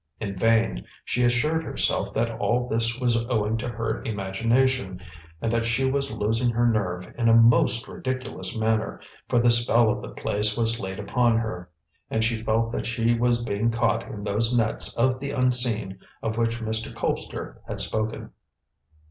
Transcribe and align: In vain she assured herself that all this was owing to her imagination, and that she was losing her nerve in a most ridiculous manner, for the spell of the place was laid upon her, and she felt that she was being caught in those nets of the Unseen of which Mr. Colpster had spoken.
In 0.19 0.35
vain 0.35 0.85
she 1.05 1.23
assured 1.23 1.63
herself 1.63 2.11
that 2.15 2.31
all 2.39 2.67
this 2.67 2.99
was 2.99 3.23
owing 3.29 3.55
to 3.57 3.69
her 3.69 4.01
imagination, 4.03 4.99
and 5.43 5.51
that 5.51 5.67
she 5.67 5.85
was 5.85 6.11
losing 6.11 6.49
her 6.49 6.65
nerve 6.65 7.13
in 7.19 7.29
a 7.29 7.35
most 7.35 7.87
ridiculous 7.87 8.57
manner, 8.57 8.99
for 9.29 9.37
the 9.37 9.51
spell 9.51 9.91
of 9.91 10.01
the 10.01 10.09
place 10.19 10.57
was 10.57 10.79
laid 10.79 10.97
upon 10.97 11.37
her, 11.37 11.69
and 12.09 12.23
she 12.23 12.41
felt 12.41 12.71
that 12.71 12.87
she 12.87 13.13
was 13.13 13.43
being 13.45 13.69
caught 13.69 14.01
in 14.09 14.23
those 14.23 14.57
nets 14.57 14.91
of 14.95 15.19
the 15.19 15.29
Unseen 15.29 15.99
of 16.23 16.35
which 16.35 16.61
Mr. 16.61 16.91
Colpster 16.91 17.57
had 17.67 17.79
spoken. 17.79 18.31